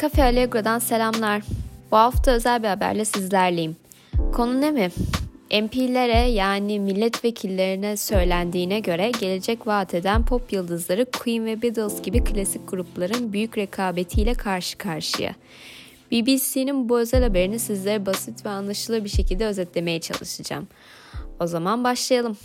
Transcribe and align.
Cafe 0.00 0.22
Allegro'dan 0.22 0.78
selamlar. 0.78 1.42
Bu 1.90 1.96
hafta 1.96 2.30
özel 2.30 2.62
bir 2.62 2.68
haberle 2.68 3.04
sizlerleyim. 3.04 3.76
Konu 4.32 4.60
ne 4.60 4.70
mi? 4.70 4.90
MP'lere 5.62 6.30
yani 6.30 6.80
milletvekillerine 6.80 7.96
söylendiğine 7.96 8.80
göre 8.80 9.10
gelecek 9.20 9.66
vaat 9.66 9.94
eden 9.94 10.24
pop 10.24 10.52
yıldızları 10.52 11.06
Queen 11.18 11.46
ve 11.46 11.62
Beatles 11.62 12.02
gibi 12.02 12.24
klasik 12.24 12.70
grupların 12.70 13.32
büyük 13.32 13.58
rekabetiyle 13.58 14.34
karşı 14.34 14.78
karşıya. 14.78 15.34
BBC'nin 16.12 16.88
bu 16.88 16.98
özel 16.98 17.22
haberini 17.22 17.58
sizlere 17.58 18.06
basit 18.06 18.46
ve 18.46 18.48
anlaşılır 18.48 19.04
bir 19.04 19.08
şekilde 19.08 19.46
özetlemeye 19.46 20.00
çalışacağım. 20.00 20.68
O 21.40 21.46
zaman 21.46 21.84
başlayalım. 21.84 22.36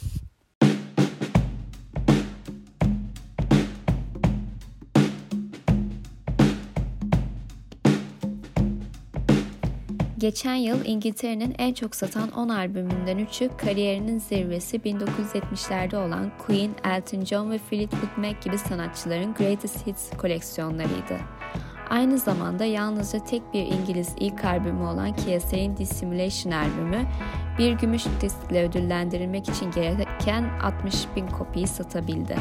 Geçen 10.21 10.55
yıl 10.55 10.85
İngiltere'nin 10.85 11.55
en 11.57 11.73
çok 11.73 11.95
satan 11.95 12.31
10 12.31 12.49
albümünden 12.49 13.19
3'ü 13.19 13.57
kariyerinin 13.57 14.19
zirvesi 14.19 14.77
1970'lerde 14.77 15.95
olan 15.97 16.31
Queen, 16.47 16.71
Elton 16.83 17.25
John 17.25 17.51
ve 17.51 17.57
Fleetwood 17.57 18.17
Mac 18.17 18.35
gibi 18.43 18.57
sanatçıların 18.57 19.33
Greatest 19.33 19.87
Hits 19.87 20.09
koleksiyonlarıydı. 20.17 21.17
Aynı 21.89 22.17
zamanda 22.17 22.65
yalnızca 22.65 23.23
tek 23.23 23.53
bir 23.53 23.65
İngiliz 23.65 24.15
ilk 24.19 24.45
albümü 24.45 24.83
olan 24.83 25.15
KSA'nin 25.15 25.77
Dissimulation 25.77 26.53
albümü 26.53 27.05
bir 27.57 27.71
gümüş 27.71 28.03
diskle 28.21 28.63
ödüllendirilmek 28.63 29.49
için 29.49 29.71
gereken 29.71 30.59
60 30.63 30.95
bin 31.15 31.27
kopiyi 31.27 31.67
satabildi. 31.67 32.35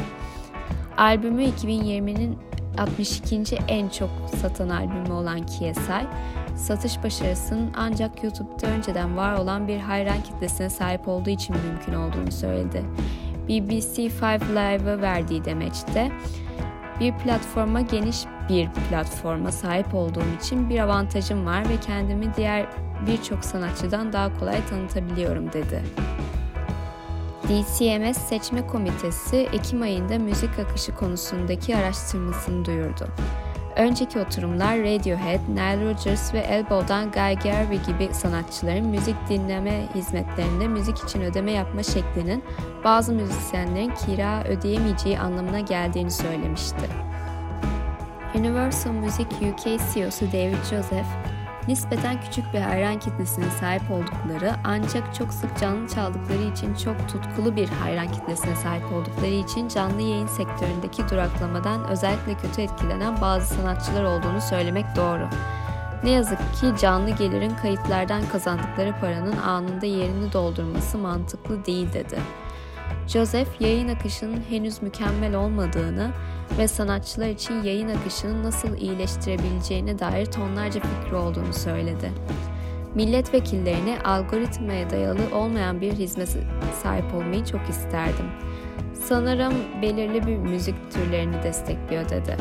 Albümü 0.97 1.43
2020'nin 1.43 2.37
62. 2.77 3.55
en 3.67 3.89
çok 3.89 4.09
satan 4.41 4.69
albümü 4.69 5.11
olan 5.11 5.45
KSI, 5.45 6.07
satış 6.61 7.03
başarısının 7.03 7.71
ancak 7.77 8.23
YouTube'da 8.23 8.67
önceden 8.67 9.17
var 9.17 9.33
olan 9.33 9.67
bir 9.67 9.79
hayran 9.79 10.23
kitlesine 10.23 10.69
sahip 10.69 11.07
olduğu 11.07 11.29
için 11.29 11.55
mümkün 11.67 11.93
olduğunu 11.93 12.31
söyledi. 12.31 12.83
BBC 13.49 14.09
Five 14.09 14.49
Live'a 14.49 15.01
verdiği 15.01 15.45
demeçte, 15.45 16.11
bir 16.99 17.13
platforma 17.13 17.81
geniş 17.81 18.17
bir 18.49 18.69
platforma 18.89 19.51
sahip 19.51 19.95
olduğum 19.95 20.35
için 20.39 20.69
bir 20.69 20.79
avantajım 20.79 21.45
var 21.45 21.69
ve 21.69 21.79
kendimi 21.87 22.35
diğer 22.37 22.65
birçok 23.07 23.45
sanatçıdan 23.45 24.13
daha 24.13 24.39
kolay 24.39 24.65
tanıtabiliyorum 24.65 25.53
dedi. 25.53 25.83
DCMS 27.43 28.17
Seçme 28.17 28.67
Komitesi 28.67 29.37
Ekim 29.37 29.81
ayında 29.81 30.19
müzik 30.19 30.59
akışı 30.59 30.95
konusundaki 30.95 31.75
araştırmasını 31.75 32.65
duyurdu. 32.65 33.07
Önceki 33.75 34.19
oturumlar 34.19 34.79
Radiohead, 34.79 35.39
Nile 35.49 35.85
Rodgers 35.85 36.33
ve 36.33 36.39
Elbow'dan 36.39 37.11
Guy 37.11 37.51
Garvey 37.51 37.79
gibi 37.87 38.13
sanatçıların 38.13 38.85
müzik 38.85 39.15
dinleme 39.29 39.87
hizmetlerinde 39.95 40.67
müzik 40.67 40.97
için 40.97 41.21
ödeme 41.21 41.51
yapma 41.51 41.83
şeklinin 41.83 42.43
bazı 42.83 43.13
müzisyenlerin 43.13 43.93
kira 44.05 44.43
ödeyemeyeceği 44.43 45.19
anlamına 45.19 45.59
geldiğini 45.59 46.11
söylemişti. 46.11 46.89
Universal 48.35 48.91
Music 48.91 49.25
UK 49.25 49.63
CEO'su 49.93 50.27
David 50.27 50.63
Joseph, 50.69 51.07
nispeten 51.67 52.21
küçük 52.21 52.53
bir 52.53 52.59
hayran 52.59 52.99
kitlesine 52.99 53.49
sahip 53.49 53.91
oldukları 53.91 54.53
ancak 54.63 55.15
çok 55.15 55.33
sık 55.33 55.59
canlı 55.59 55.87
çaldıkları 55.87 56.43
için 56.53 56.75
çok 56.75 57.09
tutkulu 57.09 57.55
bir 57.55 57.69
hayran 57.69 58.11
kitlesine 58.11 58.55
sahip 58.55 58.91
oldukları 58.93 59.31
için 59.31 59.67
canlı 59.67 60.01
yayın 60.01 60.27
sektöründeki 60.27 61.09
duraklamadan 61.09 61.87
özellikle 61.87 62.33
kötü 62.33 62.61
etkilenen 62.61 63.21
bazı 63.21 63.55
sanatçılar 63.55 64.03
olduğunu 64.03 64.41
söylemek 64.41 64.85
doğru. 64.95 65.27
Ne 66.03 66.09
yazık 66.09 66.39
ki 66.39 66.73
canlı 66.81 67.09
gelirin 67.09 67.55
kayıtlardan 67.61 68.21
kazandıkları 68.31 68.95
paranın 69.01 69.37
anında 69.37 69.85
yerini 69.85 70.33
doldurması 70.33 70.97
mantıklı 70.97 71.65
değil 71.65 71.93
dedi. 71.93 72.19
Joseph 73.07 73.61
yayın 73.61 73.87
akışının 73.87 74.43
henüz 74.49 74.81
mükemmel 74.81 75.35
olmadığını 75.35 76.11
ve 76.57 76.67
sanatçılar 76.67 77.27
için 77.27 77.63
yayın 77.63 77.89
akışını 77.89 78.43
nasıl 78.43 78.77
iyileştirebileceğine 78.77 79.99
dair 79.99 80.25
tonlarca 80.25 80.81
fikri 80.81 81.15
olduğunu 81.15 81.53
söyledi. 81.53 82.11
Milletvekillerine 82.95 83.99
algoritmaya 84.03 84.89
dayalı 84.89 85.35
olmayan 85.35 85.81
bir 85.81 85.93
hizmete 85.93 86.39
sahip 86.83 87.13
olmayı 87.13 87.45
çok 87.45 87.69
isterdim. 87.69 88.25
Sanırım 88.93 89.53
belirli 89.81 90.27
bir 90.27 90.37
müzik 90.37 90.91
türlerini 90.91 91.43
destekliyor 91.43 92.09
dedi. 92.09 92.37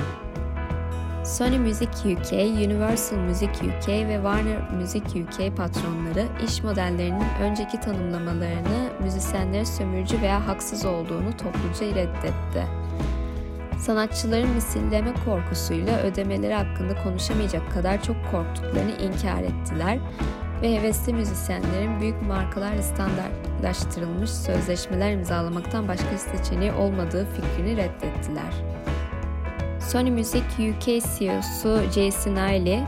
Sony 1.24 1.58
Music 1.58 1.88
UK, 1.88 2.32
Universal 2.32 3.16
Music 3.16 3.50
UK 3.50 3.88
ve 3.88 4.14
Warner 4.14 4.70
Music 4.70 5.04
UK 5.22 5.56
patronları 5.56 6.26
iş 6.46 6.62
modellerinin 6.62 7.24
önceki 7.42 7.80
tanımlamalarını 7.80 8.90
müzisyenlere 9.02 9.64
sömürücü 9.64 10.20
veya 10.20 10.46
haksız 10.46 10.84
olduğunu 10.84 11.36
topluca 11.36 11.94
reddetti. 11.94 12.79
Sanatçıların 13.80 14.48
misilleme 14.48 15.14
korkusuyla 15.24 15.98
ödemeleri 15.98 16.54
hakkında 16.54 17.02
konuşamayacak 17.02 17.72
kadar 17.72 18.02
çok 18.02 18.16
korktuklarını 18.30 18.90
inkar 18.90 19.42
ettiler 19.42 19.98
ve 20.62 20.74
hevesli 20.76 21.12
müzisyenlerin 21.12 22.00
büyük 22.00 22.22
markalarla 22.22 22.82
standartlaştırılmış 22.82 24.30
sözleşmeler 24.30 25.12
imzalamaktan 25.12 25.88
başka 25.88 26.18
seçeneği 26.18 26.72
olmadığı 26.72 27.26
fikrini 27.26 27.76
reddettiler. 27.76 28.54
Sony 29.88 30.10
Music 30.10 30.44
UK 30.44 30.84
CEO'su 30.84 31.82
Jason 31.94 32.36
Ailey, 32.36 32.80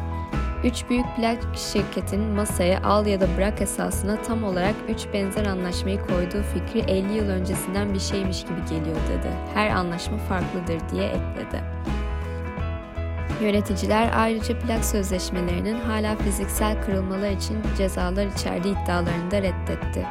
üç 0.64 0.84
büyük 0.90 1.06
plak 1.16 1.38
şirketinin 1.72 2.28
masaya 2.28 2.82
al 2.82 3.06
ya 3.06 3.20
da 3.20 3.26
bırak 3.36 3.60
esasına 3.60 4.22
tam 4.22 4.44
olarak 4.44 4.74
üç 4.88 5.06
benzer 5.12 5.46
anlaşmayı 5.46 6.00
koyduğu 6.06 6.42
fikri 6.42 6.90
50 6.90 7.12
yıl 7.12 7.28
öncesinden 7.28 7.94
bir 7.94 8.00
şeymiş 8.00 8.42
gibi 8.42 8.60
geliyor 8.70 8.96
dedi. 9.08 9.28
Her 9.54 9.70
anlaşma 9.70 10.16
farklıdır 10.18 10.80
diye 10.92 11.06
ekledi. 11.06 11.62
Yöneticiler 13.42 14.10
ayrıca 14.16 14.58
plak 14.58 14.84
sözleşmelerinin 14.84 15.80
hala 15.80 16.16
fiziksel 16.16 16.82
kırılmalar 16.82 17.30
için 17.30 17.58
cezalar 17.78 18.26
içerdiği 18.26 18.74
iddialarını 18.74 19.30
da 19.30 19.42
reddetti. 19.42 20.06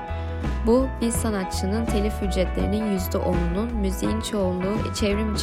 Bu 0.67 0.87
bir 1.01 1.11
sanatçının 1.11 1.85
telif 1.85 2.13
ücretlerinin 2.23 2.97
%10'unun 2.97 3.73
müziğin 3.73 4.21
çoğunluğu 4.21 4.93
çevrim 4.95 5.35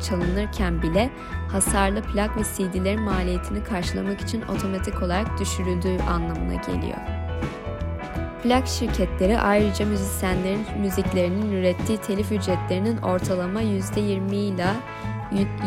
çalınırken 0.00 0.82
bile 0.82 1.10
hasarlı 1.52 2.02
plak 2.02 2.36
ve 2.36 2.42
CD'lerin 2.42 3.02
maliyetini 3.02 3.64
karşılamak 3.64 4.20
için 4.20 4.42
otomatik 4.42 5.02
olarak 5.02 5.40
düşürüldüğü 5.40 6.02
anlamına 6.02 6.54
geliyor. 6.54 6.98
Plak 8.42 8.68
şirketleri 8.68 9.38
ayrıca 9.38 9.86
müzisyenlerin 9.86 10.66
müziklerinin 10.80 11.52
ürettiği 11.52 11.98
telif 11.98 12.32
ücretlerinin 12.32 12.96
ortalama 12.96 13.62
%20 13.62 14.34
ile 14.34 14.66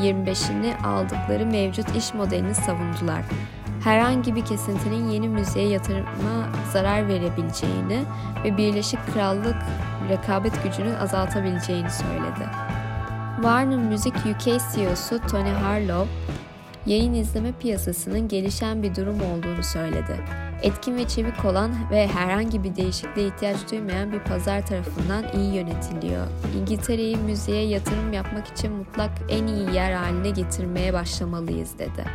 25'ini 0.01 0.81
aldıkları 0.83 1.45
mevcut 1.45 1.95
iş 1.95 2.13
modelini 2.13 2.55
savundular 2.55 3.21
herhangi 3.85 4.35
bir 4.35 4.45
kesintinin 4.45 5.09
yeni 5.09 5.29
müziğe 5.29 5.67
yatırıma 5.67 6.49
zarar 6.73 7.07
verebileceğini 7.07 8.03
ve 8.43 8.57
Birleşik 8.57 8.99
Krallık 9.13 9.55
rekabet 10.09 10.63
gücünü 10.63 10.97
azaltabileceğini 10.97 11.89
söyledi. 11.89 12.49
Warner 13.35 13.77
Music 13.77 14.09
UK 14.09 14.61
CEO'su 14.75 15.19
Tony 15.31 15.49
Harlow, 15.49 16.07
yayın 16.85 17.13
izleme 17.13 17.51
piyasasının 17.51 18.27
gelişen 18.27 18.83
bir 18.83 18.95
durum 18.95 19.21
olduğunu 19.21 19.63
söyledi. 19.63 20.19
Etkin 20.61 20.95
ve 20.95 21.07
çevik 21.07 21.45
olan 21.45 21.71
ve 21.91 22.07
herhangi 22.07 22.63
bir 22.63 22.75
değişikliğe 22.75 23.27
ihtiyaç 23.27 23.71
duymayan 23.71 24.11
bir 24.11 24.19
pazar 24.19 24.65
tarafından 24.65 25.25
iyi 25.33 25.55
yönetiliyor. 25.55 26.27
İngiltere'yi 26.61 27.17
müziğe 27.17 27.67
yatırım 27.67 28.13
yapmak 28.13 28.47
için 28.47 28.71
mutlak 28.71 29.11
en 29.29 29.47
iyi 29.47 29.75
yer 29.75 29.91
haline 29.91 30.29
getirmeye 30.29 30.93
başlamalıyız 30.93 31.79
dedi. 31.79 32.05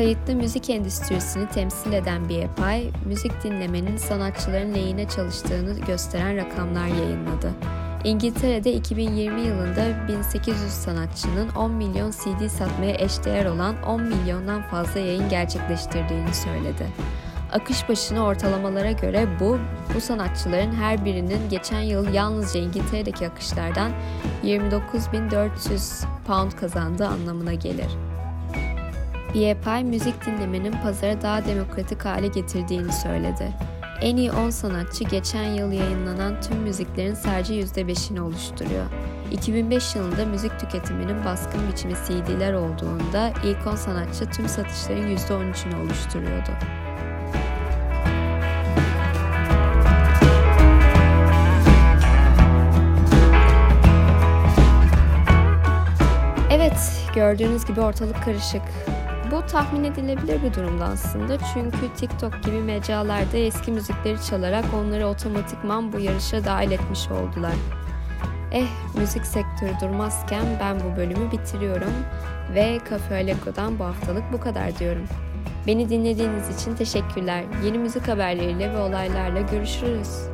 Kayıtlı 0.00 0.34
müzik 0.34 0.70
endüstrisini 0.70 1.48
temsil 1.48 1.92
eden 1.92 2.28
bir 2.28 2.36
yapay, 2.36 2.90
müzik 3.06 3.44
dinlemenin 3.44 3.96
sanatçıların 3.96 4.74
lehine 4.74 5.08
çalıştığını 5.08 5.80
gösteren 5.80 6.36
rakamlar 6.36 6.86
yayınladı. 6.86 7.50
İngiltere'de 8.04 8.72
2020 8.72 9.40
yılında 9.40 10.08
1800 10.08 10.60
sanatçının 10.70 11.48
10 11.48 11.70
milyon 11.70 12.10
CD 12.10 12.48
satmaya 12.48 12.94
eşdeğer 12.94 13.46
olan 13.46 13.82
10 13.82 14.02
milyondan 14.02 14.62
fazla 14.62 15.00
yayın 15.00 15.28
gerçekleştirdiğini 15.28 16.34
söyledi. 16.34 16.86
Akış 17.52 17.88
başına 17.88 18.24
ortalamalara 18.24 18.92
göre 18.92 19.26
bu, 19.40 19.58
bu 19.94 20.00
sanatçıların 20.00 20.72
her 20.72 21.04
birinin 21.04 21.48
geçen 21.50 21.80
yıl 21.80 22.14
yalnızca 22.14 22.60
İngiltere'deki 22.60 23.28
akışlardan 23.28 23.90
29.400 24.44 26.04
pound 26.26 26.52
kazandığı 26.52 27.06
anlamına 27.06 27.54
gelir. 27.54 28.09
BFI 29.34 29.84
müzik 29.84 30.26
dinlemenin 30.26 30.72
pazara 30.72 31.22
daha 31.22 31.44
demokratik 31.44 32.04
hale 32.04 32.26
getirdiğini 32.26 32.92
söyledi. 32.92 33.52
En 34.00 34.16
iyi 34.16 34.32
10 34.32 34.50
sanatçı 34.50 35.04
geçen 35.04 35.44
yıl 35.44 35.72
yayınlanan 35.72 36.40
tüm 36.40 36.56
müziklerin 36.56 37.14
sadece 37.14 37.60
%5'ini 37.60 38.20
oluşturuyor. 38.20 38.84
2005 39.32 39.94
yılında 39.94 40.26
müzik 40.26 40.60
tüketiminin 40.60 41.24
baskın 41.24 41.60
biçimi 41.72 41.94
CD'ler 41.94 42.52
olduğunda 42.52 43.32
ilk 43.44 43.66
10 43.66 43.76
sanatçı 43.76 44.30
tüm 44.30 44.48
satışların 44.48 45.16
%13'ünü 45.16 45.84
oluşturuyordu. 45.84 46.50
Evet, 56.50 57.02
gördüğünüz 57.14 57.64
gibi 57.64 57.80
ortalık 57.80 58.24
karışık. 58.24 58.62
Bu 59.30 59.46
tahmin 59.46 59.84
edilebilir 59.84 60.42
bir 60.42 60.54
durumda 60.54 60.84
aslında 60.84 61.38
çünkü 61.54 61.94
TikTok 61.96 62.42
gibi 62.42 62.58
mecralarda 62.58 63.36
eski 63.36 63.70
müzikleri 63.70 64.24
çalarak 64.24 64.64
onları 64.74 65.06
otomatikman 65.06 65.92
bu 65.92 66.00
yarışa 66.00 66.44
dahil 66.44 66.70
etmiş 66.70 67.08
oldular. 67.08 67.54
Eh, 68.52 68.68
müzik 68.94 69.26
sektörü 69.26 69.72
durmazken 69.82 70.44
ben 70.60 70.80
bu 70.80 70.96
bölümü 70.96 71.32
bitiriyorum 71.32 71.92
ve 72.54 72.80
Cafe 72.90 73.14
Alego'dan 73.14 73.78
bu 73.78 73.84
haftalık 73.84 74.32
bu 74.32 74.40
kadar 74.40 74.78
diyorum. 74.78 75.04
Beni 75.66 75.88
dinlediğiniz 75.88 76.60
için 76.60 76.76
teşekkürler. 76.76 77.44
Yeni 77.64 77.78
müzik 77.78 78.08
haberleriyle 78.08 78.72
ve 78.72 78.78
olaylarla 78.78 79.40
görüşürüz. 79.40 80.29